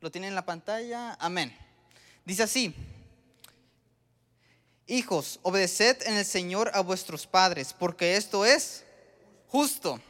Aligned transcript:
¿Lo 0.00 0.10
tienen 0.10 0.28
en 0.28 0.34
la 0.34 0.44
pantalla? 0.44 1.16
Amén. 1.20 1.56
Dice 2.24 2.42
así. 2.42 2.74
Hijos, 4.86 5.38
obedeced 5.42 6.02
en 6.06 6.14
el 6.14 6.24
Señor 6.24 6.70
a 6.72 6.80
vuestros 6.80 7.26
padres, 7.26 7.74
porque 7.74 8.16
esto 8.16 8.44
es 8.44 8.84
justo. 9.48 10.00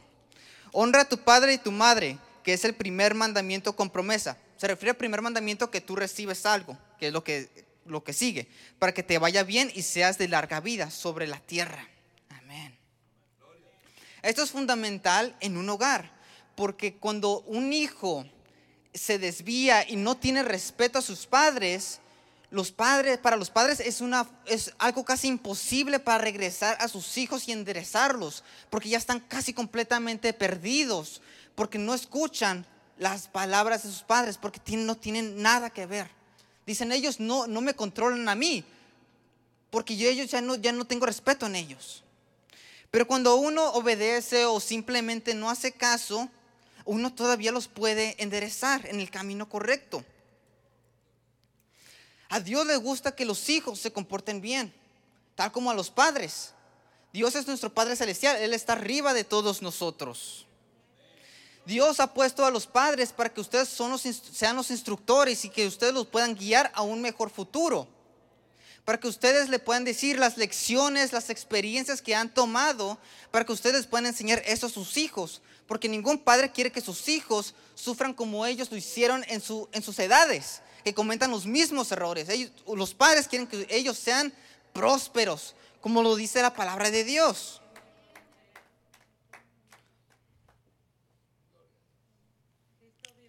Honra 0.71 1.01
a 1.01 1.09
tu 1.09 1.17
padre 1.17 1.53
y 1.53 1.57
tu 1.57 1.71
madre, 1.71 2.17
que 2.43 2.53
es 2.53 2.63
el 2.63 2.75
primer 2.75 3.13
mandamiento 3.13 3.75
con 3.75 3.89
promesa. 3.89 4.37
Se 4.57 4.67
refiere 4.67 4.91
al 4.91 4.97
primer 4.97 5.21
mandamiento 5.21 5.71
que 5.71 5.81
tú 5.81 5.95
recibes 5.95 6.45
algo, 6.45 6.77
que 6.97 7.07
es 7.07 7.13
lo 7.13 7.23
que, 7.23 7.49
lo 7.85 8.03
que 8.03 8.13
sigue, 8.13 8.47
para 8.77 8.93
que 8.93 9.03
te 9.03 9.17
vaya 9.17 9.43
bien 9.43 9.71
y 9.73 9.81
seas 9.81 10.17
de 10.17 10.27
larga 10.27 10.59
vida 10.59 10.91
sobre 10.91 11.27
la 11.27 11.39
tierra. 11.39 11.87
Amén. 12.29 12.77
Esto 14.21 14.43
es 14.43 14.51
fundamental 14.51 15.35
en 15.39 15.57
un 15.57 15.69
hogar, 15.69 16.18
porque 16.59 16.95
cuando 16.95 17.39
un 17.47 17.71
hijo 17.71 18.25
se 18.93 19.17
desvía 19.17 19.89
y 19.89 19.95
no 19.95 20.17
tiene 20.17 20.43
respeto 20.43 20.99
a 20.99 21.01
sus 21.01 21.25
padres, 21.25 22.01
los 22.51 22.69
padres, 22.69 23.17
para 23.17 23.37
los 23.37 23.49
padres 23.49 23.79
es, 23.79 24.01
una, 24.01 24.29
es 24.45 24.73
algo 24.77 25.05
casi 25.05 25.29
imposible 25.29 25.99
para 25.99 26.17
regresar 26.17 26.75
a 26.81 26.89
sus 26.89 27.17
hijos 27.17 27.47
y 27.47 27.53
enderezarlos, 27.53 28.43
porque 28.69 28.89
ya 28.89 28.97
están 28.97 29.21
casi 29.21 29.53
completamente 29.53 30.33
perdidos, 30.33 31.21
porque 31.55 31.77
no 31.77 31.93
escuchan 31.93 32.65
las 32.97 33.29
palabras 33.29 33.83
de 33.83 33.89
sus 33.91 34.01
padres, 34.01 34.37
porque 34.37 34.59
no 34.75 34.97
tienen 34.97 35.41
nada 35.41 35.69
que 35.69 35.85
ver. 35.85 36.09
Dicen 36.67 36.91
ellos, 36.91 37.21
no, 37.21 37.47
no 37.47 37.61
me 37.61 37.73
controlan 37.73 38.27
a 38.27 38.35
mí, 38.35 38.65
porque 39.69 39.95
yo 39.95 40.09
ellos 40.09 40.29
ya 40.29 40.41
no, 40.41 40.55
ya 40.55 40.73
no 40.73 40.83
tengo 40.83 41.05
respeto 41.05 41.45
en 41.45 41.55
ellos. 41.55 42.03
Pero 42.91 43.07
cuando 43.07 43.37
uno 43.37 43.63
obedece 43.75 44.43
o 44.43 44.59
simplemente 44.59 45.33
no 45.33 45.49
hace 45.49 45.71
caso, 45.71 46.29
uno 46.89 47.13
todavía 47.13 47.51
los 47.51 47.67
puede 47.67 48.15
enderezar 48.17 48.87
en 48.87 48.99
el 48.99 49.11
camino 49.11 49.47
correcto. 49.47 50.03
A 52.29 52.39
Dios 52.39 52.65
le 52.65 52.77
gusta 52.77 53.15
que 53.15 53.25
los 53.25 53.47
hijos 53.49 53.79
se 53.79 53.93
comporten 53.93 54.41
bien, 54.41 54.73
tal 55.35 55.51
como 55.51 55.69
a 55.69 55.75
los 55.75 55.91
padres. 55.91 56.51
Dios 57.13 57.35
es 57.35 57.45
nuestro 57.45 57.71
Padre 57.71 57.95
Celestial, 57.95 58.37
Él 58.37 58.55
está 58.55 58.73
arriba 58.73 59.13
de 59.13 59.23
todos 59.23 59.61
nosotros. 59.61 60.47
Dios 61.63 61.99
ha 61.99 62.11
puesto 62.11 62.43
a 62.43 62.49
los 62.49 62.65
padres 62.65 63.13
para 63.13 63.31
que 63.31 63.41
ustedes 63.41 63.69
sean 63.69 64.55
los 64.55 64.71
instructores 64.71 65.45
y 65.45 65.49
que 65.49 65.67
ustedes 65.67 65.93
los 65.93 66.07
puedan 66.07 66.33
guiar 66.33 66.71
a 66.73 66.81
un 66.81 67.01
mejor 67.01 67.29
futuro. 67.29 67.87
Para 68.83 68.99
que 68.99 69.07
ustedes 69.07 69.49
le 69.49 69.59
puedan 69.59 69.83
decir 69.83 70.17
las 70.17 70.37
lecciones, 70.37 71.13
las 71.13 71.29
experiencias 71.29 72.01
que 72.01 72.15
han 72.15 72.33
tomado, 72.33 72.97
para 73.29 73.45
que 73.45 73.51
ustedes 73.51 73.85
puedan 73.85 74.07
enseñar 74.07 74.41
eso 74.47 74.65
a 74.65 74.69
sus 74.71 74.97
hijos. 74.97 75.43
Porque 75.69 75.87
ningún 75.87 76.17
padre 76.17 76.51
quiere 76.51 76.71
que 76.71 76.81
sus 76.81 77.07
hijos 77.07 77.53
sufran 77.75 78.15
como 78.15 78.43
ellos 78.43 78.71
lo 78.71 78.75
hicieron 78.75 79.23
en, 79.27 79.43
en 79.71 79.83
sus 79.83 79.99
edades 79.99 80.63
que 80.83 80.95
cometan 80.95 81.29
los 81.29 81.45
mismos 81.45 81.91
errores. 81.91 82.27
los 82.75 82.93
padres 82.95 83.27
quieren 83.27 83.47
que 83.47 83.67
ellos 83.69 83.95
sean 83.95 84.33
prósperos, 84.73 85.53
como 85.79 86.01
lo 86.01 86.15
dice 86.15 86.41
la 86.41 86.55
palabra 86.55 86.89
de 86.89 87.03
Dios. 87.03 87.61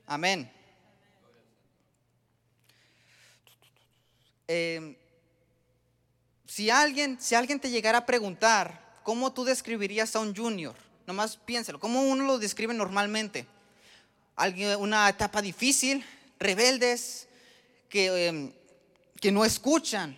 Amén. 0.06 0.50
Em, 4.48 4.96
si, 6.46 6.70
alguien, 6.70 7.20
si 7.20 7.34
alguien 7.34 7.60
te 7.60 7.68
llegara 7.68 7.98
a 7.98 8.06
preguntar 8.06 9.00
cómo 9.04 9.30
tú 9.34 9.44
describirías 9.44 10.16
a 10.16 10.20
un 10.20 10.34
junior, 10.34 10.74
nomás 11.12 11.36
piénselo, 11.36 11.78
cómo 11.80 12.02
uno 12.02 12.24
lo 12.24 12.38
describe 12.38 12.74
normalmente. 12.74 13.46
Una 14.78 15.08
etapa 15.08 15.42
difícil, 15.42 16.04
rebeldes, 16.38 17.28
Em, 17.92 18.52
que, 19.20 19.32
no 19.32 19.44
escuchan. 19.44 20.16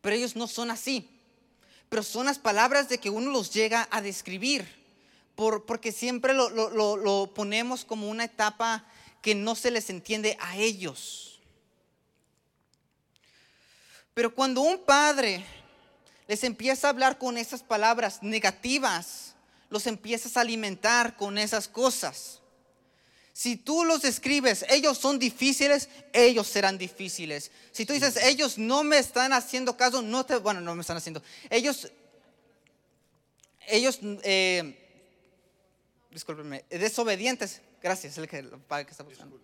Pero 0.00 0.16
ellos 0.16 0.36
no 0.36 0.46
son 0.46 0.70
así. 0.70 1.08
Pero 1.88 2.02
son 2.02 2.26
las 2.26 2.38
palabras 2.38 2.88
de 2.88 2.98
que 2.98 3.10
uno 3.10 3.30
los 3.30 3.52
llega 3.52 3.88
a 3.90 4.02
describir. 4.02 4.66
Por, 5.36 5.66
porque 5.66 5.92
siempre 5.92 6.34
lo, 6.34 6.48
lo 6.50 7.32
ponemos 7.34 7.84
como 7.84 8.08
una 8.08 8.24
etapa 8.24 8.84
que 9.22 9.34
no 9.34 9.54
se 9.54 9.70
les 9.70 9.90
entiende 9.90 10.36
a 10.40 10.56
ellos. 10.56 11.40
Pero 14.14 14.34
cuando 14.34 14.62
un 14.62 14.78
padre 14.78 15.44
les 16.26 16.42
empieza 16.42 16.86
a 16.86 16.90
hablar 16.90 17.18
con 17.18 17.36
esas 17.36 17.62
palabras 17.62 18.22
negativas, 18.22 19.34
los 19.68 19.86
empiezas 19.86 20.36
a 20.36 20.40
alimentar 20.40 21.16
con 21.16 21.38
esas 21.38 21.68
cosas. 21.68 22.40
Si 23.32 23.56
tú 23.56 23.84
los 23.84 24.04
escribes, 24.04 24.64
ellos 24.68 24.96
son 24.96 25.18
difíciles, 25.18 25.90
ellos 26.12 26.46
serán 26.46 26.78
difíciles. 26.78 27.50
Si 27.70 27.84
tú 27.84 27.92
dices, 27.92 28.16
ellos 28.16 28.56
no 28.56 28.82
me 28.82 28.98
están 28.98 29.32
haciendo 29.34 29.76
caso, 29.76 30.00
no 30.00 30.24
te, 30.24 30.36
bueno, 30.36 30.60
no 30.62 30.74
me 30.74 30.80
están 30.80 30.96
haciendo. 30.96 31.22
Ellos, 31.50 31.92
ellos, 33.66 33.98
eh, 34.22 34.78
discúlpenme, 36.10 36.64
desobedientes. 36.70 37.60
Gracias, 37.82 38.16
el 38.16 38.26
que, 38.26 38.38
el 38.38 38.50
que 38.50 38.90
está 38.90 39.02
buscando. 39.02 39.38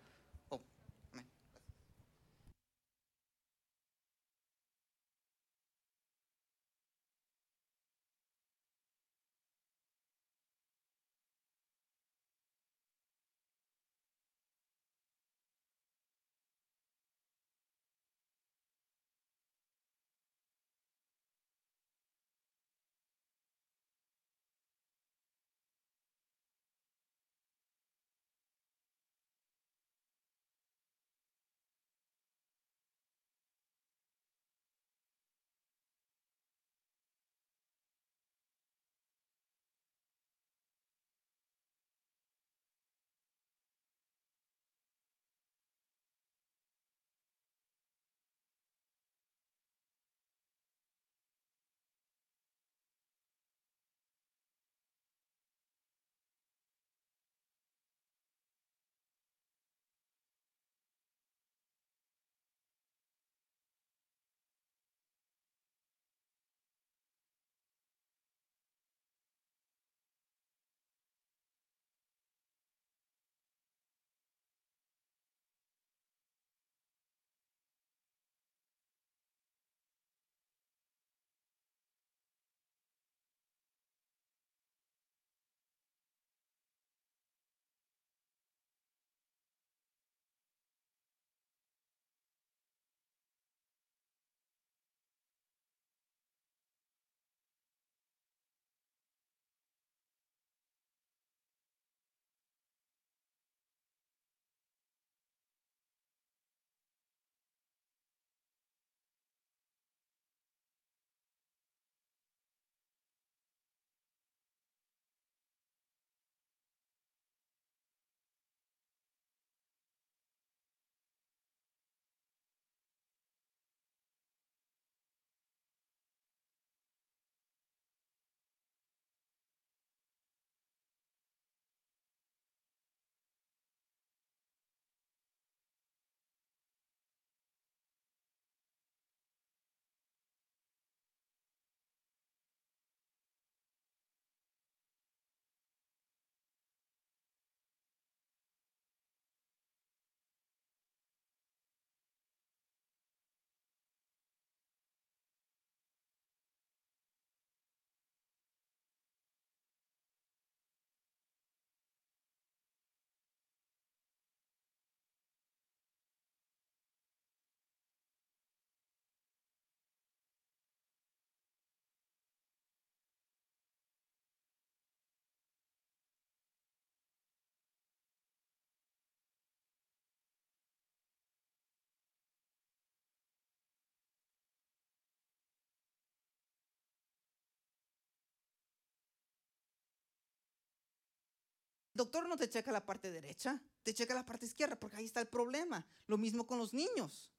Doctor 191.95 192.29
no 192.29 192.37
te 192.37 192.49
checa 192.49 192.73
la 192.73 192.85
parte 192.85 193.11
derecha, 193.11 193.61
te 193.83 193.95
checa 193.95 194.15
la 194.15 194.25
parte 194.25 194.47
izquierda, 194.47 194.77
porque 194.77 194.97
ahí 194.97 195.05
está 195.05 195.21
el 195.21 195.29
problema. 195.29 195.87
Lo 196.07 196.19
mismo 196.19 196.47
con 196.47 196.59
los 196.59 196.73
niños. 196.73 197.31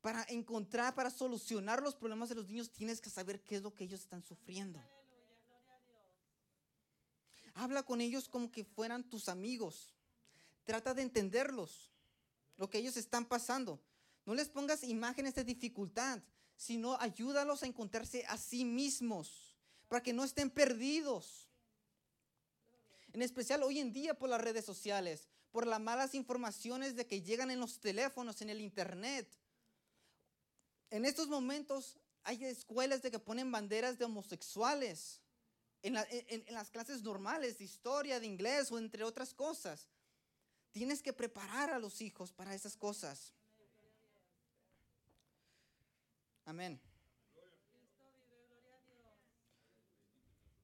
Para 0.00 0.24
encontrar, 0.28 0.94
para 0.94 1.10
solucionar 1.10 1.82
los 1.82 1.94
problemas 1.94 2.28
de 2.28 2.34
los 2.34 2.48
niños, 2.48 2.70
tienes 2.70 3.00
que 3.00 3.10
saber 3.10 3.40
qué 3.42 3.56
es 3.56 3.62
lo 3.62 3.72
que 3.72 3.84
ellos 3.84 4.00
están 4.00 4.22
sufriendo. 4.22 4.80
Habla 7.54 7.82
con 7.82 8.00
ellos 8.00 8.28
como 8.28 8.50
que 8.50 8.64
fueran 8.64 9.08
tus 9.08 9.28
amigos. 9.28 9.94
Trata 10.64 10.94
de 10.94 11.02
entenderlos, 11.02 11.90
lo 12.56 12.70
que 12.70 12.78
ellos 12.78 12.96
están 12.96 13.26
pasando. 13.26 13.80
No 14.24 14.34
les 14.34 14.48
pongas 14.48 14.84
imágenes 14.84 15.34
de 15.34 15.44
dificultad, 15.44 16.20
sino 16.56 16.96
ayúdalos 17.00 17.62
a 17.62 17.66
encontrarse 17.66 18.24
a 18.26 18.36
sí 18.36 18.64
mismos, 18.64 19.56
para 19.88 20.02
que 20.02 20.12
no 20.12 20.24
estén 20.24 20.50
perdidos. 20.50 21.48
En 23.12 23.22
especial 23.22 23.62
hoy 23.62 23.78
en 23.78 23.92
día 23.92 24.14
por 24.14 24.30
las 24.30 24.40
redes 24.40 24.64
sociales, 24.64 25.28
por 25.50 25.66
las 25.66 25.80
malas 25.80 26.14
informaciones 26.14 26.96
de 26.96 27.06
que 27.06 27.22
llegan 27.22 27.50
en 27.50 27.60
los 27.60 27.78
teléfonos, 27.78 28.40
en 28.40 28.48
el 28.48 28.60
internet. 28.60 29.28
En 30.90 31.04
estos 31.04 31.28
momentos 31.28 31.98
hay 32.24 32.44
escuelas 32.44 33.02
de 33.02 33.10
que 33.10 33.18
ponen 33.18 33.52
banderas 33.52 33.98
de 33.98 34.06
homosexuales 34.06 35.20
en, 35.82 35.96
en 36.08 36.54
las 36.54 36.70
clases 36.70 37.02
normales 37.02 37.58
de 37.58 37.64
historia, 37.64 38.18
de 38.18 38.26
inglés 38.26 38.72
o 38.72 38.78
entre 38.78 39.04
otras 39.04 39.34
cosas. 39.34 39.88
Tienes 40.70 41.02
que 41.02 41.12
preparar 41.12 41.70
a 41.70 41.78
los 41.78 42.00
hijos 42.00 42.32
para 42.32 42.54
esas 42.54 42.76
cosas. 42.76 43.34
Amén. 46.46 46.80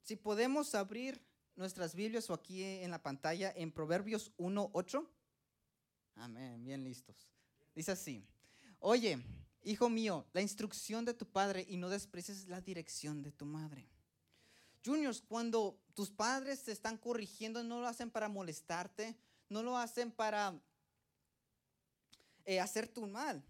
Si 0.03 0.17
podemos 0.17 0.75
abrir 0.75 1.28
nuestras 1.59 1.95
Biblias 1.95 2.31
o 2.31 2.35
aquí 2.35 2.63
en 2.63 2.91
la 2.91 3.03
pantalla 3.03 3.53
en 3.55 3.73
Proverbios 3.73 4.33
1.8. 4.39 5.07
Amén, 6.15 6.65
bien 6.65 6.85
listos. 6.85 7.29
Dice 7.75 7.93
así, 7.93 8.25
oye, 8.79 9.23
hijo 9.65 9.91
mío, 9.91 10.25
la 10.33 10.41
instrucción 10.41 11.05
de 11.05 11.15
tu 11.15 11.27
padre 11.27 11.67
y 11.69 11.77
no 11.77 11.89
desprecies 11.89 12.47
la 12.49 12.61
dirección 12.61 13.23
de 13.23 13.33
tu 13.33 13.45
madre. 13.45 13.89
Juniors, 14.85 15.21
cuando 15.21 15.79
tus 15.95 16.11
padres 16.11 16.63
te 16.63 16.73
están 16.73 16.97
corrigiendo, 16.97 17.63
no 17.65 17.81
lo 17.81 17.89
hacen 17.89 18.11
para 18.11 18.29
molestarte, 18.29 19.17
no 19.49 19.63
lo 19.63 19.77
hacen 19.77 20.13
para 20.13 20.59
eh, 22.45 22.61
hacerte 22.61 23.01
un 23.01 23.13
mal, 23.13 23.43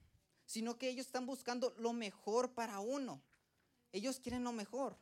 sino 0.47 0.79
que 0.79 0.89
ellos 0.89 1.07
están 1.07 1.27
buscando 1.27 1.75
lo 1.79 1.93
mejor 1.93 2.55
para 2.55 2.81
uno. 2.81 3.21
Ellos 3.93 4.19
quieren 4.19 4.45
lo 4.45 4.53
mejor. 4.53 4.97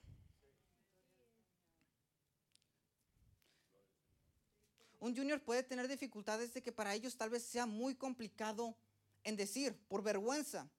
Un 4.98 5.16
junior 5.16 5.42
puede 5.42 5.62
tener 5.62 5.88
dificultades 5.88 6.54
de 6.54 6.62
que 6.62 6.72
para 6.72 6.94
ellos 6.94 7.16
tal 7.16 7.30
vez 7.30 7.42
sea 7.44 7.66
muy 7.66 7.94
complicado 7.94 8.76
en 9.24 9.36
decir, 9.36 9.76
por 9.88 10.02
vergüenza. 10.02 10.70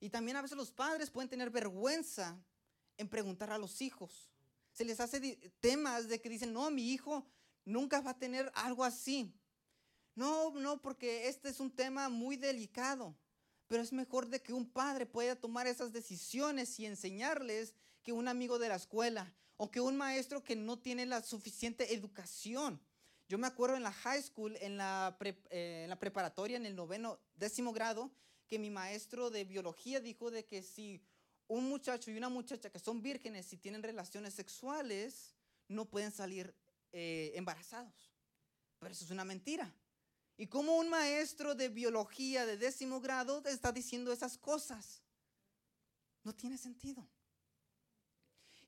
Y 0.00 0.10
también 0.10 0.36
a 0.36 0.42
veces 0.42 0.56
los 0.56 0.70
padres 0.70 1.10
pueden 1.10 1.28
tener 1.28 1.50
vergüenza 1.50 2.38
en 2.96 3.08
preguntar 3.08 3.50
a 3.50 3.58
los 3.58 3.80
hijos. 3.82 4.30
Se 4.72 4.84
les 4.84 5.00
hace 5.00 5.20
temas 5.60 6.08
de 6.08 6.20
que 6.20 6.28
dicen, 6.28 6.52
no, 6.52 6.70
mi 6.70 6.92
hijo 6.92 7.26
nunca 7.64 8.00
va 8.00 8.12
a 8.12 8.18
tener 8.18 8.50
algo 8.54 8.84
así. 8.84 9.34
No, 10.14 10.52
no, 10.52 10.80
porque 10.80 11.28
este 11.28 11.48
es 11.48 11.60
un 11.60 11.70
tema 11.70 12.08
muy 12.08 12.36
delicado. 12.36 13.16
Pero 13.66 13.82
es 13.82 13.92
mejor 13.92 14.28
de 14.28 14.42
que 14.42 14.52
un 14.52 14.68
padre 14.68 15.06
pueda 15.06 15.36
tomar 15.36 15.66
esas 15.66 15.92
decisiones 15.92 16.78
y 16.80 16.86
enseñarles 16.86 17.74
que 18.02 18.12
un 18.12 18.28
amigo 18.28 18.58
de 18.58 18.68
la 18.68 18.76
escuela 18.76 19.32
o 19.56 19.70
que 19.70 19.80
un 19.80 19.96
maestro 19.96 20.42
que 20.42 20.56
no 20.56 20.78
tiene 20.78 21.06
la 21.06 21.22
suficiente 21.22 21.94
educación. 21.94 22.80
Yo 23.30 23.38
me 23.38 23.46
acuerdo 23.46 23.76
en 23.76 23.84
la 23.84 23.92
high 23.92 24.20
school, 24.20 24.56
en 24.60 24.76
la, 24.76 25.16
eh, 25.20 25.82
en 25.84 25.88
la 25.88 25.96
preparatoria, 26.00 26.56
en 26.56 26.66
el 26.66 26.74
noveno, 26.74 27.20
décimo 27.36 27.72
grado, 27.72 28.10
que 28.48 28.58
mi 28.58 28.70
maestro 28.70 29.30
de 29.30 29.44
biología 29.44 30.00
dijo 30.00 30.32
de 30.32 30.44
que 30.44 30.64
si 30.64 31.00
un 31.46 31.68
muchacho 31.68 32.10
y 32.10 32.16
una 32.16 32.28
muchacha 32.28 32.70
que 32.70 32.80
son 32.80 33.00
vírgenes 33.00 33.52
y 33.52 33.56
tienen 33.56 33.84
relaciones 33.84 34.34
sexuales, 34.34 35.36
no 35.68 35.84
pueden 35.84 36.10
salir 36.10 36.52
eh, 36.90 37.30
embarazados. 37.36 38.12
Pero 38.80 38.90
eso 38.90 39.04
es 39.04 39.12
una 39.12 39.24
mentira. 39.24 39.72
¿Y 40.36 40.48
cómo 40.48 40.76
un 40.76 40.88
maestro 40.88 41.54
de 41.54 41.68
biología 41.68 42.44
de 42.46 42.56
décimo 42.56 43.00
grado 43.00 43.44
está 43.44 43.70
diciendo 43.70 44.12
esas 44.12 44.38
cosas? 44.38 45.04
No 46.24 46.34
tiene 46.34 46.58
sentido. 46.58 47.08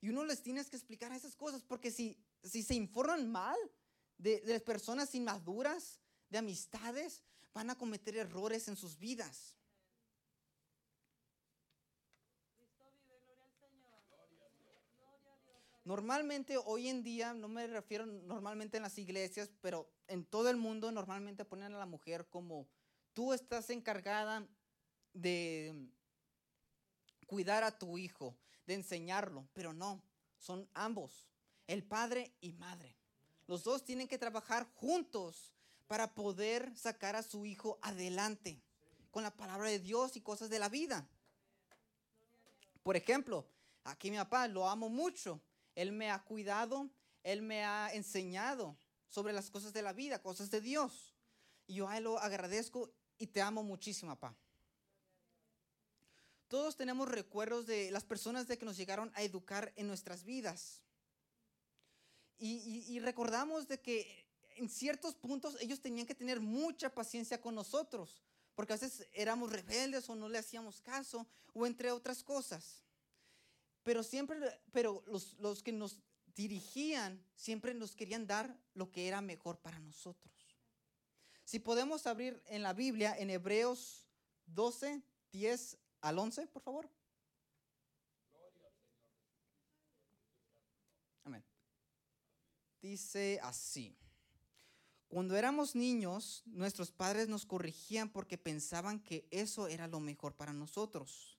Y 0.01 0.11
uno 0.11 0.25
les 0.25 0.41
tiene 0.41 0.65
que 0.65 0.77
explicar 0.77 1.11
esas 1.11 1.35
cosas 1.35 1.65
porque 1.65 1.91
si, 1.91 2.17
si 2.45 2.63
se 2.63 2.77
informan 2.77 3.29
mal, 3.29 3.59
de, 4.19 4.61
personas 4.61 5.15
inmaduras, 5.15 6.01
de 6.31 6.39
amistades, 6.39 7.23
van 7.53 7.71
a 7.71 7.77
cometer 7.77 8.17
errores 8.17 8.69
en 8.69 8.77
sus 8.77 8.99
vidas. 8.99 9.57
Normalmente 15.85 16.57
hoy 16.59 16.89
en 16.89 17.03
día, 17.03 17.35
no 17.35 17.49
me 17.49 17.67
refiero 17.67 18.07
normalmente 18.07 18.77
en 18.77 18.85
las 18.85 18.99
iglesias, 18.99 19.51
pero 19.61 19.91
en 20.07 20.25
todo 20.25 20.49
el 20.49 20.57
mundo 20.57 20.93
normalmente 20.93 21.45
ponen 21.45 21.75
a 21.75 21.79
la 21.79 21.87
mujer 21.87 22.29
como 22.29 22.69
tú 23.13 23.33
estás 23.33 23.69
encargada 23.71 24.47
de 25.13 25.89
cuidar 27.27 27.65
a 27.65 27.77
tu 27.77 27.99
hijo, 27.99 28.37
de 28.67 28.75
enseñarlo, 28.75 29.49
pero 29.53 29.73
no, 29.73 30.03
son 30.39 30.69
ambos, 30.75 31.29
el 31.67 31.83
padre 31.83 32.33
y 32.41 32.53
madre. 32.53 33.02
Los 33.53 33.65
dos 33.65 33.85
tienen 33.85 34.09
que 34.09 34.17
trabajar 34.17 34.67
juntos 34.77 35.53
para 35.87 36.15
poder 36.15 36.75
sacar 36.75 37.17
a 37.17 37.23
su 37.23 37.45
hijo 37.45 37.79
adelante 37.83 38.59
con 39.11 39.23
la 39.23 39.31
palabra 39.31 39.69
de 39.69 39.79
Dios 39.79 40.17
y 40.17 40.23
cosas 40.23 40.49
de 40.49 40.59
la 40.59 40.71
vida. 40.71 41.07
Por 42.83 42.97
ejemplo, 42.97 43.47
aquí 43.85 44.11
mi 44.11 44.17
papá 44.17 44.49
lo 44.49 44.71
amo 44.71 44.89
mucho. 44.89 45.39
Él 45.75 45.93
me 45.93 46.11
ha 46.11 46.25
cuidado, 46.25 46.89
él 47.23 47.43
me 47.43 47.63
ha 47.63 47.93
enseñado 47.93 48.75
sobre 49.11 49.35
las 49.35 49.51
cosas 49.51 49.75
de 49.75 49.83
la 49.83 49.93
vida, 49.93 50.23
cosas 50.23 50.51
de 50.51 50.63
Dios. 50.63 51.15
Y 51.67 51.75
yo 51.75 51.91
a 51.91 51.99
él 51.99 52.05
lo 52.05 52.19
agradezco 52.19 52.91
y 53.19 53.27
te 53.27 53.43
amo 53.43 53.63
muchísimo, 53.63 54.13
papá. 54.13 54.35
Todos 56.49 56.75
tenemos 56.75 57.07
recuerdos 57.07 57.67
de 57.67 57.91
las 57.91 58.05
personas 58.05 58.49
de 58.49 58.57
que 58.57 58.65
nos 58.65 58.79
llegaron 58.79 59.13
a 59.15 59.21
educar 59.21 59.75
en 59.77 59.89
nuestras 59.89 60.25
vidas. 60.25 60.83
Y, 62.45 62.99
recordamos 62.99 63.69
de 63.69 63.81
que 63.81 64.27
en 64.57 64.69
ciertos 64.69 65.15
puntos 65.15 65.57
ellos 65.61 65.81
tenían 65.81 66.09
que 66.09 66.15
tener 66.17 66.41
mucha 66.41 66.93
paciencia 66.93 67.41
con 67.41 67.55
nosotros, 67.55 68.21
porque 68.57 68.73
a 68.73 68.77
veces 68.77 69.07
éramos 69.13 69.53
rebeldes 69.53 70.09
o 70.09 70.17
no 70.17 70.29
le 70.29 70.39
hacíamos 70.39 70.81
caso, 70.81 71.25
o 71.55 71.67
entre 71.67 71.93
otras 71.93 72.25
cosas. 72.25 72.83
Pero 73.85 74.03
siempre, 74.03 74.61
pero 74.73 75.05
los, 75.07 75.35
los 75.39 75.63
que 75.63 75.71
nos 75.71 76.01
dirigían 76.35 77.25
siempre 77.37 77.75
nos 77.75 77.95
querían 77.95 78.27
dar 78.27 78.59
lo 78.75 78.91
que 78.91 79.07
era 79.07 79.21
mejor 79.21 79.59
para 79.59 79.79
nosotros. 79.79 80.35
Si 81.45 81.61
podemos 81.61 82.09
abrir 82.09 82.43
en 82.47 82.65
la 82.65 82.73
Biblia, 82.73 83.17
en 83.17 83.31
Hebreos 83.31 84.09
12, 84.47 85.01
10 85.31 85.77
al 86.01 86.19
11, 86.19 86.49
por 86.49 86.63
favor. 86.63 86.91
Amén 91.23 91.45
dice 92.83 93.41
así. 93.43 93.97
Cuando 95.09 95.37
éramos 95.37 95.75
niños, 95.75 96.43
nuestros 96.47 96.91
padres 96.91 97.29
nos 97.29 97.47
corrigían 97.47 98.11
porque 98.11 98.37
pensaban 98.37 98.99
que 98.99 99.29
eso 99.31 99.69
era 99.69 99.87
lo 99.87 100.01
mejor 100.01 100.35
para 100.35 100.53
nosotros. 100.53 101.39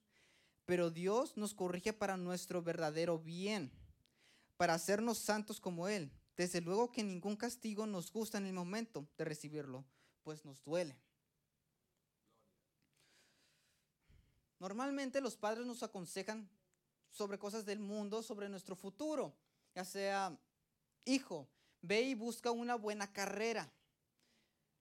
Pero 0.64 0.90
Dios 0.90 1.36
nos 1.36 1.54
corrige 1.54 1.92
para 1.92 2.16
nuestro 2.16 2.62
verdadero 2.62 3.18
bien, 3.18 3.70
para 4.56 4.74
hacernos 4.74 5.18
santos 5.18 5.60
como 5.60 5.88
Él. 5.88 6.10
Desde 6.36 6.60
luego 6.60 6.90
que 6.90 7.04
ningún 7.04 7.36
castigo 7.36 7.86
nos 7.86 8.10
gusta 8.10 8.38
en 8.38 8.46
el 8.46 8.54
momento 8.54 9.06
de 9.18 9.24
recibirlo, 9.24 9.84
pues 10.22 10.44
nos 10.44 10.64
duele. 10.64 10.96
Normalmente 14.58 15.20
los 15.20 15.36
padres 15.36 15.66
nos 15.66 15.82
aconsejan 15.82 16.48
sobre 17.10 17.38
cosas 17.38 17.66
del 17.66 17.80
mundo, 17.80 18.22
sobre 18.22 18.48
nuestro 18.48 18.74
futuro, 18.74 19.36
ya 19.74 19.84
sea 19.84 20.36
Hijo, 21.04 21.48
ve 21.82 22.02
y 22.02 22.14
busca 22.14 22.50
una 22.50 22.76
buena 22.76 23.12
carrera. 23.12 23.70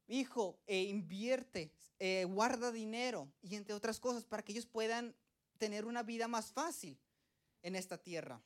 Hijo, 0.07 0.59
e 0.67 0.83
invierte, 0.83 1.71
eh, 1.99 2.25
guarda 2.25 2.71
dinero 2.71 3.31
y 3.41 3.55
entre 3.55 3.73
otras 3.73 3.99
cosas 3.99 4.25
para 4.25 4.43
que 4.43 4.53
ellos 4.53 4.65
puedan 4.65 5.15
tener 5.57 5.85
una 5.85 6.03
vida 6.03 6.27
más 6.27 6.51
fácil 6.51 6.97
en 7.61 7.75
esta 7.75 7.97
tierra. 7.97 8.41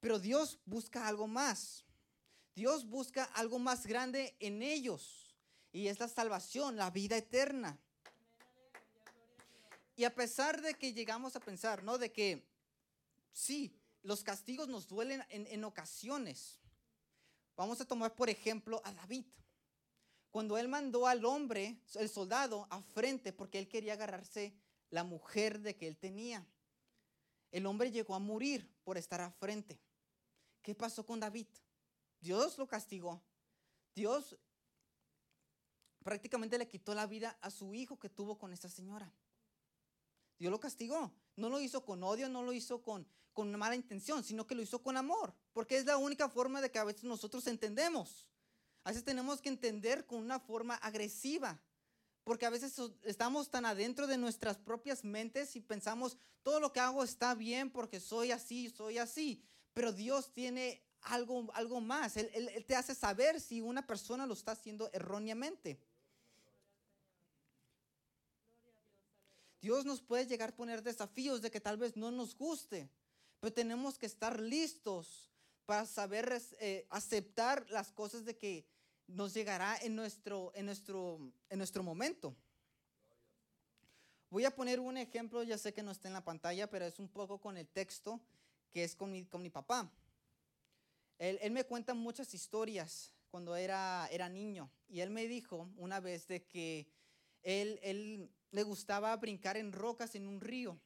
Pero 0.00 0.18
Dios 0.18 0.58
busca 0.64 1.08
algo 1.08 1.26
más. 1.26 1.84
Dios 2.54 2.88
busca 2.88 3.24
algo 3.24 3.58
más 3.58 3.86
grande 3.86 4.36
en 4.40 4.62
ellos. 4.62 5.34
Y 5.72 5.88
es 5.88 5.98
la 6.00 6.08
salvación, 6.08 6.76
la 6.76 6.90
vida 6.90 7.16
eterna. 7.16 7.78
Y 9.96 10.04
a 10.04 10.14
pesar 10.14 10.62
de 10.62 10.74
que 10.74 10.92
llegamos 10.92 11.34
a 11.34 11.40
pensar, 11.40 11.82
¿no? 11.82 11.98
De 11.98 12.12
que 12.12 12.44
sí, 13.32 13.72
los 14.02 14.22
castigos 14.22 14.68
nos 14.68 14.86
duelen 14.86 15.24
en, 15.28 15.46
en 15.48 15.64
ocasiones 15.64 16.60
Vamos 17.58 17.80
a 17.80 17.84
tomar 17.84 18.14
por 18.14 18.30
ejemplo 18.30 18.80
a 18.84 18.92
David. 18.92 19.26
Cuando 20.30 20.56
él 20.56 20.68
mandó 20.68 21.08
al 21.08 21.24
hombre, 21.24 21.82
el 21.96 22.08
soldado, 22.08 22.68
a 22.70 22.80
frente 22.80 23.32
porque 23.32 23.58
él 23.58 23.66
quería 23.66 23.94
agarrarse 23.94 24.54
la 24.90 25.02
mujer 25.02 25.58
de 25.58 25.74
que 25.76 25.88
él 25.88 25.98
tenía. 25.98 26.46
El 27.50 27.66
hombre 27.66 27.90
llegó 27.90 28.14
a 28.14 28.20
morir 28.20 28.72
por 28.84 28.96
estar 28.96 29.20
a 29.20 29.32
frente. 29.32 29.80
¿Qué 30.62 30.76
pasó 30.76 31.04
con 31.04 31.18
David? 31.18 31.48
Dios 32.20 32.56
lo 32.58 32.68
castigó. 32.68 33.20
Dios 33.92 34.38
prácticamente 36.04 36.58
le 36.58 36.68
quitó 36.68 36.94
la 36.94 37.06
vida 37.06 37.36
a 37.40 37.50
su 37.50 37.74
hijo 37.74 37.98
que 37.98 38.08
tuvo 38.08 38.38
con 38.38 38.52
esta 38.52 38.68
señora. 38.68 39.12
Dios 40.38 40.52
lo 40.52 40.60
castigó. 40.60 41.12
No 41.38 41.48
lo 41.48 41.60
hizo 41.60 41.84
con 41.84 42.02
odio, 42.02 42.28
no 42.28 42.42
lo 42.42 42.52
hizo 42.52 42.82
con, 42.82 43.06
con 43.32 43.50
mala 43.56 43.76
intención, 43.76 44.24
sino 44.24 44.46
que 44.46 44.54
lo 44.54 44.62
hizo 44.62 44.82
con 44.82 44.96
amor. 44.96 45.32
Porque 45.52 45.76
es 45.76 45.84
la 45.86 45.96
única 45.96 46.28
forma 46.28 46.60
de 46.60 46.70
que 46.70 46.78
a 46.78 46.84
veces 46.84 47.04
nosotros 47.04 47.46
entendemos. 47.46 48.26
A 48.84 48.90
veces 48.90 49.04
tenemos 49.04 49.40
que 49.40 49.48
entender 49.48 50.06
con 50.06 50.20
una 50.20 50.40
forma 50.40 50.74
agresiva. 50.76 51.60
Porque 52.24 52.44
a 52.44 52.50
veces 52.50 52.74
estamos 53.04 53.50
tan 53.50 53.64
adentro 53.64 54.06
de 54.06 54.18
nuestras 54.18 54.58
propias 54.58 55.04
mentes 55.04 55.56
y 55.56 55.60
pensamos, 55.60 56.18
todo 56.42 56.60
lo 56.60 56.72
que 56.72 56.80
hago 56.80 57.02
está 57.02 57.34
bien 57.34 57.70
porque 57.70 58.00
soy 58.00 58.32
así, 58.32 58.68
soy 58.70 58.98
así. 58.98 59.42
Pero 59.72 59.92
Dios 59.92 60.32
tiene 60.32 60.82
algo, 61.02 61.48
algo 61.54 61.80
más. 61.80 62.16
él 62.16 62.64
te 62.66 62.74
hace 62.74 62.94
saber 62.94 63.40
si 63.40 63.60
una 63.60 63.86
persona 63.86 64.26
lo 64.26 64.34
está 64.34 64.52
haciendo 64.52 64.90
erróneamente. 64.92 65.78
Dios 69.60 69.84
nos 69.84 70.00
puede 70.00 70.26
llegar 70.26 70.50
a 70.50 70.56
poner 70.56 70.82
desafíos 70.82 71.42
de 71.42 71.50
que 71.50 71.60
tal 71.60 71.76
vez 71.76 71.96
no 71.96 72.10
nos 72.10 72.36
guste, 72.36 72.88
pero 73.40 73.52
tenemos 73.52 73.98
que 73.98 74.06
estar 74.06 74.40
listos 74.40 75.30
para 75.66 75.84
saber 75.84 76.40
eh, 76.60 76.86
aceptar 76.90 77.66
las 77.70 77.92
cosas 77.92 78.24
de 78.24 78.36
que 78.36 78.64
nos 79.06 79.34
llegará 79.34 79.76
en 79.78 79.96
nuestro, 79.96 80.52
en, 80.54 80.66
nuestro, 80.66 81.18
en 81.48 81.58
nuestro 81.58 81.82
momento. 81.82 82.34
Voy 84.30 84.44
a 84.44 84.54
poner 84.54 84.78
un 84.78 84.96
ejemplo, 84.96 85.42
ya 85.42 85.58
sé 85.58 85.72
que 85.72 85.82
no 85.82 85.90
está 85.90 86.08
en 86.08 86.14
la 86.14 86.24
pantalla, 86.24 86.68
pero 86.68 86.84
es 86.84 86.98
un 86.98 87.08
poco 87.08 87.40
con 87.40 87.56
el 87.56 87.66
texto 87.66 88.20
que 88.70 88.84
es 88.84 88.94
con 88.94 89.10
mi, 89.10 89.24
con 89.24 89.42
mi 89.42 89.50
papá. 89.50 89.90
Él, 91.18 91.38
él, 91.40 91.50
me 91.50 91.64
cuenta 91.64 91.94
muchas 91.94 92.32
historias 92.34 93.12
cuando 93.30 93.56
era, 93.56 94.08
era 94.12 94.28
niño 94.28 94.70
y 94.88 95.00
él 95.00 95.10
me 95.10 95.26
dijo 95.26 95.68
una 95.76 95.98
vez 96.00 96.28
de 96.28 96.44
que 96.44 96.86
él, 97.42 97.78
él 97.82 98.30
le 98.50 98.62
gustaba 98.62 99.14
brincar 99.16 99.56
en 99.56 99.72
rocas 99.72 100.14
en 100.14 100.26
un 100.26 100.40
río. 100.40 100.80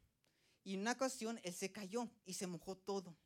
Y 0.65 0.75
en 0.75 0.81
una 0.81 0.93
ocasión 0.93 1.41
él 1.43 1.53
se 1.53 1.73
cayó 1.73 2.09
y 2.25 2.35
se 2.35 2.47
mojó 2.47 2.77
todo. 2.77 3.17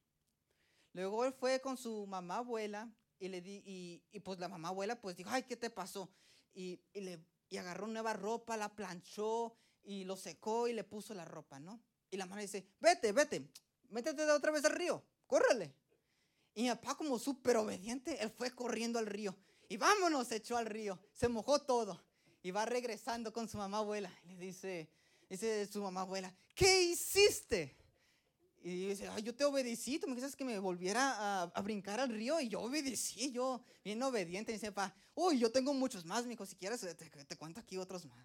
Luego 0.93 1.25
él 1.25 1.33
fue 1.33 1.61
con 1.61 1.77
su 1.77 2.07
mamá 2.07 2.39
abuela 2.39 2.91
y 3.19 3.29
le 3.29 3.41
di, 3.41 3.63
y, 4.11 4.21
pues 4.21 4.39
la 4.39 4.49
mamá 4.49 4.69
abuela 4.69 5.01
pues 5.01 5.17
dijo, 5.17 5.31
ay, 5.31 5.43
¿qué 5.43 5.57
te 5.57 5.71
pasó? 5.71 6.11
Y, 6.55 6.81
le, 6.95 7.23
y 7.51 7.57
agarró 7.59 7.87
nueva 7.87 8.15
ropa, 8.15 8.57
la 8.57 8.75
planchó 8.75 9.55
y 9.83 10.05
lo 10.05 10.17
secó 10.17 10.69
y 10.69 10.73
le 10.73 10.85
puso 10.85 11.13
la 11.15 11.25
ropa, 11.25 11.61
¿no? 11.61 11.83
Y 12.11 12.17
la 12.17 12.25
mamá 12.27 12.41
dice, 12.41 12.67
vete, 12.81 13.13
vete, 13.13 13.51
métete 13.91 14.31
otra 14.31 14.51
vez 14.51 14.65
al 14.65 14.73
río, 14.73 15.03
córrele. 15.27 15.75
Y 16.55 16.63
mi 16.63 16.69
papá 16.71 16.95
como 16.95 17.19
súper 17.19 17.59
obediente, 17.59 18.23
él 18.23 18.31
fue 18.31 18.51
corriendo 18.51 18.99
al 18.99 19.07
río. 19.07 19.37
Y 19.69 19.77
vámonos, 19.77 20.29
se 20.29 20.37
echó 20.37 20.57
al 20.57 20.65
río, 20.65 20.99
se 21.13 21.29
mojó 21.29 21.61
todo 21.61 22.03
y 22.47 22.53
va 22.53 22.65
regresando 22.65 23.33
con 23.33 23.49
su 23.49 23.59
mamá 23.59 23.79
abuela. 23.79 24.09
Y 24.23 24.35
le 24.35 24.47
dice, 24.47 24.89
dice 25.29 25.67
su 25.67 25.83
mamá 25.83 26.03
abuela, 26.03 26.33
¿qué 26.55 26.85
hiciste? 26.85 27.77
Y 28.63 28.87
dice, 28.91 29.09
Ay, 29.09 29.25
yo 29.25 29.35
te 29.35 29.45
obedecí, 29.45 29.99
tú 29.99 30.07
me 30.07 30.15
dijiste 30.15 30.37
que 30.37 30.45
me 30.45 30.57
volviera 30.61 31.43
a, 31.43 31.61
brincar 31.61 31.99
al 31.99 32.09
río 32.09 32.41
y 32.41 32.49
yo 32.49 32.61
obedecí, 32.61 33.33
yo 33.33 33.65
bien 33.83 34.01
obediente. 34.01 34.53
Y 34.53 34.55
dice, 34.55 34.71
pa, 34.71 34.95
uy, 35.17 35.41
yo 35.41 35.51
tengo 35.51 35.75
muchos 35.75 36.05
más, 36.05 36.25
mi 36.25 36.37
si 36.47 36.55
quieres 36.55 36.83
te, 36.83 37.37
cuento 37.37 37.59
aquí 37.59 37.79
otros 37.79 38.05
más. 38.05 38.25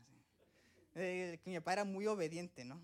Eh, 0.94 1.40
mi 1.46 1.56
papá 1.56 1.74
era 1.74 1.84
muy 1.84 2.06
obediente, 2.06 2.64
¿no? 2.64 2.80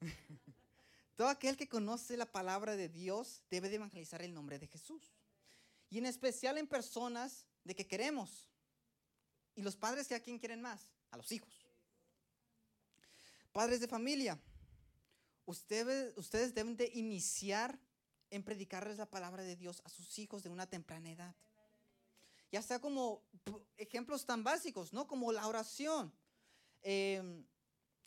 Todo 1.16 1.28
aquel 1.28 1.58
que 1.58 1.68
conoce 1.68 2.16
la 2.16 2.32
palabra 2.32 2.76
de 2.76 2.88
Dios 2.88 3.42
debe 3.50 3.68
de 3.68 3.74
evangelizar 3.76 4.22
el 4.22 4.32
nombre 4.32 4.58
de 4.58 4.68
Jesús. 4.68 5.12
Y 5.90 5.98
en 5.98 6.06
especial 6.06 6.56
en 6.56 6.66
personas 6.66 7.44
de 7.64 7.74
que 7.74 7.86
queremos. 7.86 8.48
Y 9.54 9.62
los 9.62 9.76
padres 9.76 10.10
a 10.12 10.20
quién 10.20 10.38
quieren 10.38 10.60
más? 10.60 10.92
A 11.10 11.16
los 11.16 11.32
hijos. 11.32 11.66
Padres 13.52 13.80
de 13.80 13.88
familia, 13.88 14.38
ustedes, 15.46 16.12
ustedes 16.16 16.54
deben 16.54 16.76
de 16.76 16.90
iniciar 16.94 17.78
en 18.30 18.42
predicarles 18.42 18.98
la 18.98 19.06
palabra 19.06 19.42
de 19.42 19.56
Dios 19.56 19.80
a 19.84 19.88
sus 19.88 20.18
hijos 20.18 20.42
de 20.42 20.48
una 20.48 20.66
temprana 20.66 21.10
edad. 21.10 21.34
Ya 22.50 22.62
sea 22.62 22.80
como 22.80 23.22
ejemplos 23.76 24.26
tan 24.26 24.42
básicos, 24.42 24.92
¿no? 24.92 25.06
Como 25.06 25.32
la 25.32 25.46
oración, 25.46 26.12
em, 26.82 27.44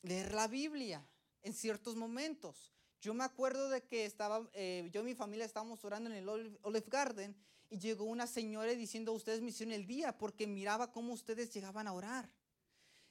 leer 0.01 0.33
la 0.33 0.47
Biblia 0.47 1.05
en 1.43 1.53
ciertos 1.53 1.95
momentos. 1.95 2.73
Yo 3.01 3.13
me 3.13 3.23
acuerdo 3.23 3.69
de 3.69 3.83
que 3.83 4.05
estaba, 4.05 4.49
eh, 4.53 4.89
yo 4.91 5.01
y 5.01 5.05
mi 5.05 5.15
familia 5.15 5.45
estábamos 5.45 5.83
orando 5.85 6.09
en 6.09 6.15
el 6.15 6.29
Olive 6.29 6.85
Garden 6.87 7.35
y 7.69 7.77
llegó 7.77 8.05
una 8.05 8.27
señora 8.27 8.71
diciendo, 8.71 9.13
ustedes 9.13 9.41
me 9.41 9.49
hicieron 9.49 9.73
el 9.73 9.85
día 9.85 10.17
porque 10.17 10.47
miraba 10.47 10.91
cómo 10.91 11.13
ustedes 11.13 11.53
llegaban 11.53 11.87
a 11.87 11.93
orar. 11.93 12.29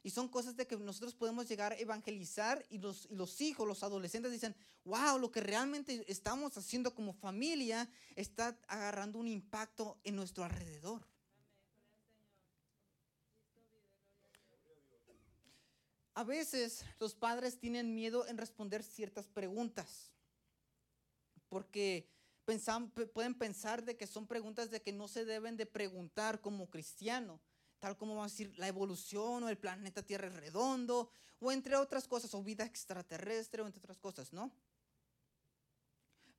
Y 0.02 0.10
son 0.10 0.28
cosas 0.28 0.56
de 0.56 0.66
que 0.66 0.76
nosotros 0.76 1.14
podemos 1.14 1.48
llegar 1.48 1.72
a 1.72 1.78
evangelizar 1.78 2.64
y 2.70 2.78
los, 2.78 3.08
y 3.10 3.16
los 3.16 3.40
hijos, 3.40 3.66
los 3.66 3.82
adolescentes 3.82 4.30
dicen, 4.30 4.54
wow, 4.84 5.18
lo 5.18 5.32
que 5.32 5.40
realmente 5.40 6.04
estamos 6.06 6.56
haciendo 6.56 6.94
como 6.94 7.12
familia 7.12 7.88
está 8.14 8.56
agarrando 8.68 9.18
un 9.18 9.26
impacto 9.26 9.98
en 10.04 10.14
nuestro 10.14 10.44
alrededor. 10.44 11.06
A 16.16 16.24
veces 16.24 16.82
los 16.98 17.14
padres 17.14 17.58
tienen 17.58 17.94
miedo 17.94 18.26
en 18.26 18.38
responder 18.38 18.82
ciertas 18.82 19.28
preguntas 19.28 20.10
porque 21.50 22.08
pueden 23.12 23.34
pensar 23.34 23.84
de 23.84 23.98
que 23.98 24.06
son 24.06 24.26
preguntas 24.26 24.70
de 24.70 24.80
que 24.80 24.94
no 24.94 25.08
se 25.08 25.26
deben 25.26 25.58
de 25.58 25.66
preguntar 25.66 26.40
como 26.40 26.70
cristiano, 26.70 27.38
tal 27.80 27.98
como 27.98 28.14
vamos 28.14 28.32
a 28.32 28.34
decir 28.34 28.58
la 28.58 28.66
evolución 28.66 29.42
o 29.42 29.50
el 29.50 29.58
planeta 29.58 30.02
Tierra 30.02 30.28
es 30.28 30.36
redondo, 30.36 31.10
o 31.38 31.52
entre 31.52 31.76
otras 31.76 32.08
cosas, 32.08 32.32
o 32.32 32.42
vida 32.42 32.64
extraterrestre, 32.64 33.60
o 33.60 33.66
entre 33.66 33.80
otras 33.80 33.98
cosas, 33.98 34.32
¿no? 34.32 34.50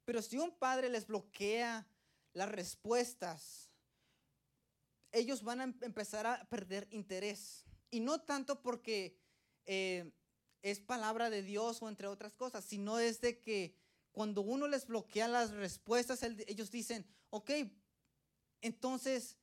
Pero 0.06 0.24
si 0.24 0.40
un 0.40 0.58
padre 0.58 0.90
les 0.90 1.06
bloquea 1.06 1.86
las 2.34 2.50
respuestas, 2.50 3.70
ellos 5.12 5.44
van 5.44 5.62
a 5.62 5.64
em-, 5.66 5.78
empezar 5.82 6.26
a 6.26 6.50
perder 6.50 6.88
interés. 6.90 7.64
Y 7.92 8.00
no 8.00 8.22
tanto 8.22 8.64
porque 8.64 9.27
eh, 9.68 10.12
es 10.64 10.80
palabra 10.80 11.30
de 11.30 11.44
Dios 11.44 11.82
o 11.82 11.90
entre 11.90 12.08
otras 12.08 12.34
cosas, 12.34 12.66
sino 12.66 12.98
es 13.00 13.22
de 13.22 13.40
que 13.40 13.76
cuando 14.12 14.42
uno 14.42 14.68
les 14.68 14.88
bloquea 14.88 15.28
las 15.28 15.52
respuestas, 15.52 16.24
ellos 16.24 16.72
dicen, 16.72 17.06
ok, 17.30 17.52
entonces 18.62 19.38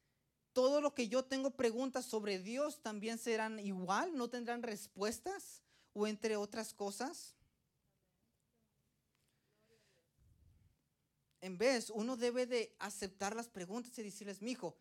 todo 0.52 0.80
lo 0.80 0.94
que 0.94 1.08
yo 1.08 1.24
tengo 1.24 1.50
preguntas 1.52 2.04
sobre 2.04 2.38
Dios 2.38 2.82
también 2.82 3.18
serán 3.18 3.60
igual, 3.60 4.16
no 4.16 4.28
tendrán 4.28 4.62
respuestas 4.62 5.62
o 5.92 6.06
entre 6.06 6.36
otras 6.36 6.74
cosas. 6.74 7.36
En 11.40 11.58
vez, 11.58 11.90
uno 11.90 12.16
debe 12.16 12.46
de 12.46 12.74
aceptar 12.78 13.36
las 13.36 13.48
preguntas 13.48 13.98
y 13.98 14.02
decirles, 14.02 14.40
mi 14.40 14.52
hijo, 14.52 14.76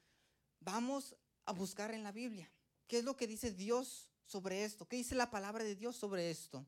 vamos 0.62 1.15
a 1.45 1.51
buscar 1.51 1.93
en 1.93 2.03
la 2.03 2.12
Biblia. 2.13 2.50
¿Qué 2.88 3.00
es 3.00 3.03
lo 3.03 3.17
que 3.17 3.27
dice 3.27 3.51
Dios 3.51 4.09
sobre 4.25 4.63
esto? 4.63 4.88
¿Qué 4.88 4.98
dice 4.98 5.15
la 5.15 5.30
palabra 5.32 5.63
de 5.63 5.75
Dios 5.75 5.96
sobre 5.96 6.30
esto? 6.30 6.65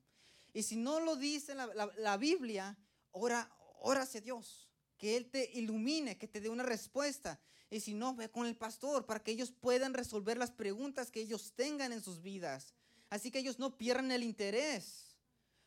Y 0.53 0.63
si 0.63 0.75
no 0.75 0.99
lo 0.99 1.15
dice 1.15 1.55
la, 1.55 1.67
la 1.97 2.17
Biblia, 2.17 2.77
ora, 3.11 3.49
ora 3.79 4.05
Dios, 4.05 4.69
que 4.97 5.17
Él 5.17 5.29
te 5.29 5.51
ilumine, 5.53 6.17
que 6.17 6.27
te 6.27 6.39
dé 6.39 6.49
una 6.49 6.63
respuesta. 6.63 7.39
Y 7.69 7.79
si 7.79 7.93
no, 7.93 8.15
ve 8.15 8.29
con 8.29 8.45
el 8.47 8.55
pastor 8.55 9.05
para 9.05 9.21
que 9.21 9.31
ellos 9.31 9.51
puedan 9.51 9.93
resolver 9.93 10.37
las 10.37 10.51
preguntas 10.51 11.11
que 11.11 11.21
ellos 11.21 11.53
tengan 11.55 11.91
en 11.91 12.01
sus 12.01 12.21
vidas. 12.21 12.73
Así 13.09 13.31
que 13.31 13.39
ellos 13.39 13.59
no 13.59 13.77
pierdan 13.77 14.11
el 14.11 14.23
interés. 14.23 15.17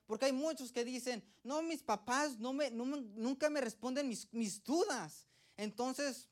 Porque 0.07 0.27
hay 0.27 0.33
muchos 0.33 0.73
que 0.73 0.85
dicen, 0.85 1.23
no, 1.45 1.61
mis 1.61 1.83
papás 1.83 2.39
no 2.39 2.55
nunca 2.55 3.51
me 3.51 3.61
responden 3.61 4.09
mis, 4.09 4.33
mis 4.33 4.65
dudas. 4.65 5.27
Entonces, 5.57 6.29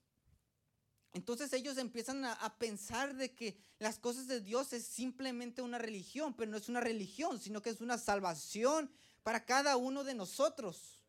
entonces 1.16 1.50
ellos 1.54 1.78
empiezan 1.78 2.26
a, 2.26 2.58
pensar 2.58 3.16
de 3.16 3.34
que 3.34 3.56
las 3.78 3.98
cosas 3.98 4.26
de 4.26 4.42
Dios 4.42 4.74
es 4.74 4.84
simplemente 4.84 5.62
una 5.62 5.78
religión, 5.78 6.34
pero 6.34 6.50
no 6.50 6.58
es 6.58 6.68
una 6.68 6.80
religión, 6.80 7.40
sino 7.40 7.62
que 7.62 7.70
es 7.70 7.80
una 7.80 7.96
salvación 7.96 8.90
para 9.22 9.46
cada 9.46 9.78
uno 9.78 10.04
de 10.04 10.12
nosotros. 10.12 11.00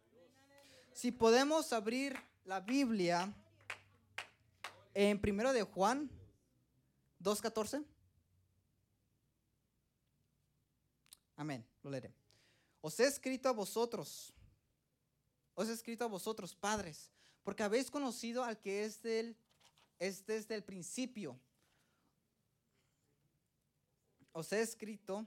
Si 0.94 1.12
podemos 1.12 1.74
abrir 1.74 2.18
la 2.46 2.62
Biblia 2.62 3.34
en 4.94 5.20
primero 5.20 5.52
de 5.52 5.64
Juan 5.64 6.10
2.14. 7.22 7.84
Amén, 11.36 11.68
lo 11.84 11.90
leeré. 11.90 12.14
Os 12.80 12.98
he 13.02 13.08
escrito 13.08 13.50
a 13.50 13.52
vosotros, 13.52 14.32
os 15.54 15.68
he 15.68 15.74
escrito 15.74 16.06
a 16.06 16.08
vosotros, 16.08 16.56
padres, 16.56 17.12
porque 17.44 17.64
habéis 17.64 17.92
conocido 17.92 18.46
al 18.46 18.58
que 18.58 18.86
es, 18.86 19.02
del, 19.02 19.36
es 20.00 20.26
desde 20.26 20.56
el 20.56 20.64
principio. 20.64 21.40
Os 24.32 24.52
he 24.54 24.62
escrito, 24.62 25.26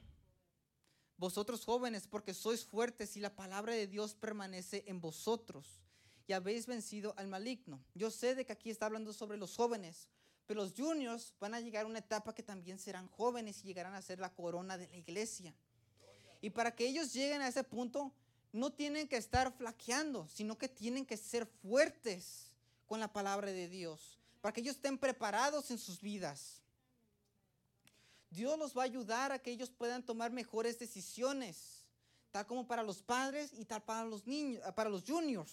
vosotros 1.17 1.65
jóvenes, 1.65 2.07
porque 2.07 2.33
sois 2.33 2.65
fuertes 2.65 3.17
y 3.17 3.21
la 3.21 3.35
palabra 3.35 3.75
de 3.75 3.87
Dios 3.87 4.15
permanece 4.15 4.85
en 4.87 5.01
vosotros 5.01 5.83
y 6.27 6.33
habéis 6.33 6.67
vencido 6.67 7.13
al 7.17 7.27
maligno. 7.27 7.85
Yo 7.95 8.11
sé 8.11 8.35
de 8.35 8.47
que 8.47 8.53
aquí 8.53 8.71
está 8.71 8.87
hablando 8.87 9.13
sobre 9.13 9.37
los 9.37 9.57
jóvenes, 9.57 10.09
pero 10.47 10.63
los 10.63 10.75
juniors 10.75 11.35
van 11.41 11.55
a 11.55 11.61
llegar 11.61 11.85
a 11.85 11.89
una 11.89 11.99
etapa 11.99 12.35
que 12.35 12.43
también 12.43 12.79
serán 12.79 13.09
jóvenes 13.09 13.63
y 13.63 13.67
llegarán 13.67 13.95
a 13.95 14.03
ser 14.03 14.21
la 14.21 14.33
corona 14.33 14.79
de 14.79 14.89
la 14.89 14.97
iglesia. 14.97 15.55
Y 16.41 16.51
para 16.51 16.75
que 16.75 16.87
ellos 16.87 17.13
lleguen 17.13 17.43
a 17.43 17.49
ese 17.49 17.65
punto, 17.65 18.13
no 18.53 18.73
tienen 18.73 19.09
que 19.09 19.17
estar 19.17 19.53
flaqueando, 19.53 20.29
sino 20.29 20.57
que 20.57 20.69
tienen 20.69 21.05
que 21.05 21.17
ser 21.17 21.47
fuertes 21.47 22.53
con 22.87 22.99
la 23.01 23.13
palabra 23.13 23.51
de 23.51 23.69
Dios, 23.69 24.20
para 24.41 24.53
que 24.53 24.61
ellos 24.61 24.77
estén 24.77 24.99
preparados 24.99 25.71
en 25.71 25.79
sus 25.79 26.01
vidas. 26.01 26.61
Dios 28.31 28.59
los 28.59 28.77
va 28.77 28.83
a 28.83 28.85
ayudar 28.85 29.33
a 29.33 29.39
que 29.41 29.51
ellos 29.51 29.71
puedan 29.71 30.05
tomar 30.05 30.31
mejores 30.31 30.79
decisiones, 30.79 31.85
tal 32.31 32.47
como 32.47 32.67
para 32.67 32.83
los 32.83 33.03
padres 33.03 33.51
y 33.53 33.65
tal 33.65 33.83
para 33.83 34.05
los 34.05 34.27
niños, 34.27 34.63
para 34.75 34.89
los 34.89 35.05
juniors, 35.05 35.53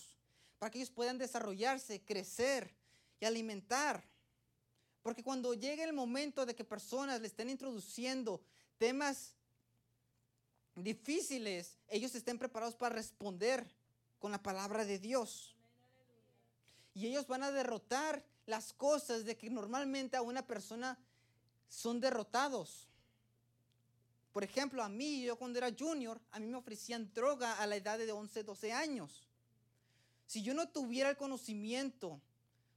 para 0.60 0.70
que 0.70 0.77
ellos 0.77 0.91
puedan 0.91 1.17
desarrollarse, 1.17 2.01
crecer 2.03 2.74
y 3.20 3.25
alimentar. 3.25 4.03
Porque 5.01 5.24
cuando 5.24 5.53
llegue 5.53 5.84
el 5.84 5.94
momento 5.94 6.46
de 6.46 6.56
que 6.56 6.63
personas 6.63 7.20
le 7.20 7.27
estén 7.27 7.50
introduciendo 7.50 8.41
temas 8.77 9.34
difíciles, 10.75 11.79
ellos 11.88 12.13
estén 12.13 12.38
preparados 12.38 12.75
para 12.75 12.96
responder 12.96 13.67
con 14.20 14.32
la 14.32 14.41
palabra 14.41 14.86
de 14.86 15.00
Dios. 15.00 15.57
Y 16.98 17.06
ellos 17.06 17.27
van 17.27 17.44
a 17.44 17.51
derrotar 17.51 18.25
las 18.48 18.74
cosas 18.74 19.24
de 19.24 19.38
que 19.38 19.51
normalmente 19.51 20.18
a 20.18 20.24
una 20.24 20.48
persona 20.48 20.98
son 21.70 22.00
derrotados. 22.00 22.88
Por 24.34 24.43
ejemplo, 24.43 24.82
a 24.82 24.89
mí, 24.89 25.22
yo 25.22 25.36
cuando 25.36 25.60
era 25.60 25.72
junior, 25.78 26.19
a 26.32 26.39
mí 26.39 26.48
me 26.48 26.58
ofrecían 26.58 27.13
droga 27.13 27.62
a 27.62 27.67
la 27.67 27.76
edad 27.76 28.00
de 28.00 28.12
11, 28.12 28.43
12 28.43 28.74
años. 28.74 29.28
Si 30.26 30.41
yo 30.41 30.56
no 30.56 30.69
tuviera 30.69 31.12
el 31.12 31.17
conocimiento 31.17 32.19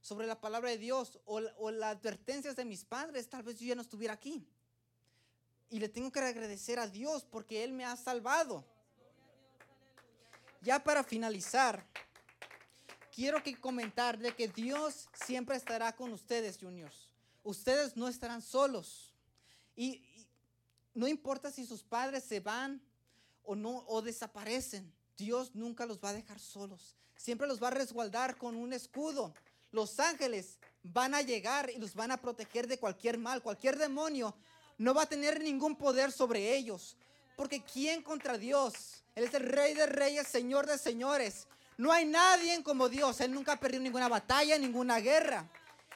sobre 0.01 0.27
la 0.27 0.39
palabra 0.39 0.69
de 0.69 0.77
Dios 0.77 1.17
o, 1.25 1.39
las 1.71 1.95
advertencias 1.95 2.55
de 2.55 2.63
mis 2.63 2.85
padres, 2.85 3.27
tal 3.27 3.41
vez 3.41 3.57
yo 3.57 3.65
ya 3.65 3.75
no 3.75 3.81
estuviera 3.81 4.13
aquí. 4.13 4.47
Y 5.71 5.79
le 5.79 5.89
tengo 5.89 6.11
que 6.11 6.19
agradecer 6.19 6.77
a 6.77 6.87
Dios 6.87 7.25
porque 7.25 7.63
Él 7.63 7.73
me 7.73 7.85
ha 7.85 7.95
salvado. 7.95 8.63
Ya 10.61 10.83
para 10.83 11.03
finalizar, 11.03 11.83
quiero 13.13 13.43
que 13.43 13.59
comentar 13.59 14.17
de 14.17 14.35
que 14.35 14.47
Dios 14.47 15.07
siempre 15.13 15.55
estará 15.55 15.95
con 15.95 16.11
ustedes, 16.13 16.57
juniors. 16.59 17.09
Ustedes 17.43 17.95
no 17.97 18.07
estarán 18.07 18.41
solos. 18.41 19.13
Y, 19.75 20.03
no 20.93 21.07
importa 21.07 21.51
si 21.51 21.65
sus 21.65 21.83
padres 21.83 22.23
se 22.23 22.39
van 22.39 22.81
o 23.43 23.55
no 23.55 23.85
o 23.87 24.01
desaparecen, 24.01 24.91
Dios 25.17 25.55
nunca 25.55 25.85
los 25.85 25.99
va 25.99 26.09
a 26.09 26.13
dejar 26.13 26.39
solos. 26.39 26.95
Siempre 27.15 27.47
los 27.47 27.61
va 27.61 27.67
a 27.67 27.71
resguardar 27.71 28.37
con 28.37 28.55
un 28.55 28.73
escudo. 28.73 29.33
Los 29.71 29.99
ángeles 29.99 30.57
van 30.83 31.15
a 31.15 31.21
llegar 31.21 31.69
y 31.69 31.77
los 31.77 31.93
van 31.93 32.11
a 32.11 32.21
proteger 32.21 32.67
de 32.67 32.79
cualquier 32.79 33.17
mal, 33.17 33.41
cualquier 33.41 33.77
demonio 33.77 34.35
no 34.81 34.95
va 34.95 35.03
a 35.03 35.09
tener 35.09 35.39
ningún 35.41 35.75
poder 35.75 36.11
sobre 36.11 36.55
ellos. 36.55 36.97
Porque 37.35 37.63
¿quién 37.63 38.01
contra 38.01 38.39
Dios? 38.39 39.03
Él 39.13 39.25
es 39.25 39.33
el 39.35 39.43
rey 39.43 39.75
de 39.75 39.85
reyes, 39.85 40.27
señor 40.27 40.65
de 40.65 40.77
señores. 40.79 41.47
No 41.81 41.91
hay 41.91 42.05
nadie 42.05 42.61
como 42.63 42.87
Dios. 42.89 43.19
Él 43.21 43.33
nunca 43.33 43.53
ha 43.53 43.59
perdido 43.59 43.83
ninguna 43.83 44.07
batalla, 44.07 44.57
ninguna 44.57 44.99
guerra. 44.99 45.49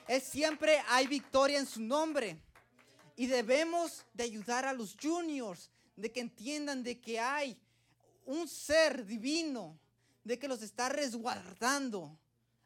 Él 0.07 0.21
siempre 0.21 0.81
hay 0.87 1.07
victoria 1.07 1.59
en 1.59 1.67
su 1.67 1.81
nombre. 1.81 2.37
Y 3.15 3.27
debemos 3.27 4.03
de 4.13 4.23
ayudar 4.23 4.65
a 4.65 4.73
los 4.73 4.97
juniors, 5.01 5.69
de 5.95 6.11
que 6.11 6.19
entiendan 6.19 6.83
de 6.83 6.99
que 6.99 7.19
hay 7.19 7.57
un 8.25 8.47
ser 8.47 9.05
divino, 9.05 9.77
de 10.23 10.37
que 10.39 10.47
los 10.47 10.61
está 10.61 10.89
resguardando. 10.89 12.17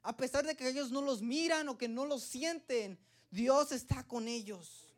A 0.02 0.16
pesar 0.16 0.46
de 0.46 0.56
que 0.56 0.68
ellos 0.68 0.90
no 0.90 1.02
los 1.02 1.22
miran 1.22 1.70
o 1.70 1.78
que 1.78 1.88
no 1.88 2.06
los 2.06 2.24
sienten, 2.24 2.98
Dios 3.30 3.72
está 3.72 4.04
con 4.04 4.28
ellos 4.28 4.90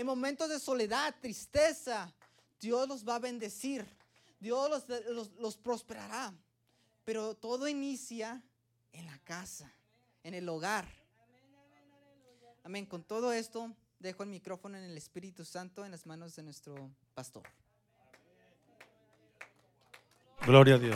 en 0.00 0.06
momentos 0.06 0.48
de 0.48 0.58
soledad, 0.58 1.14
tristeza, 1.20 2.10
Dios 2.58 2.88
los 2.88 3.06
va 3.06 3.16
a 3.16 3.18
bendecir. 3.18 3.86
Dios 4.40 4.82
los, 5.38 5.56
prosperará. 5.58 6.32
Pero 7.04 7.34
todo 7.34 7.68
inicia 7.68 8.42
en 8.92 9.06
la 9.06 9.18
casa, 9.20 9.72
en 10.22 10.34
el 10.34 10.48
hogar. 10.48 10.86
Amén. 12.64 12.86
Con 12.86 13.02
todo 13.02 13.32
esto, 13.32 13.74
dejo 13.98 14.22
el 14.22 14.28
micrófono 14.28 14.76
en 14.76 14.84
el 14.84 14.96
Espíritu 14.96 15.44
Santo 15.44 15.84
en 15.84 15.90
las 15.90 16.06
manos 16.06 16.36
de 16.36 16.42
nuestro 16.42 16.90
pastor. 17.14 17.44
Gloria 20.46 20.76
a 20.76 20.78
Dios. 20.78 20.88